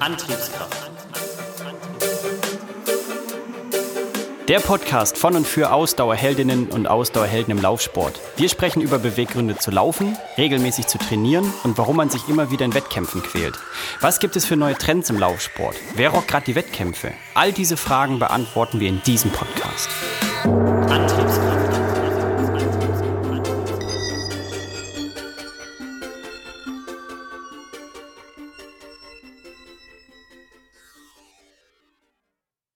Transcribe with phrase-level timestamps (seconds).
[0.00, 0.90] Antriebskraft.
[4.48, 8.20] Der Podcast von und für Ausdauerheldinnen und Ausdauerhelden im Laufsport.
[8.36, 12.64] Wir sprechen über Beweggründe zu laufen, regelmäßig zu trainieren und warum man sich immer wieder
[12.64, 13.58] in Wettkämpfen quält.
[14.00, 15.76] Was gibt es für neue Trends im Laufsport?
[15.94, 17.12] Wer rockt gerade die Wettkämpfe?
[17.34, 19.88] All diese Fragen beantworten wir in diesem Podcast.
[20.44, 21.35] Antriebskraft.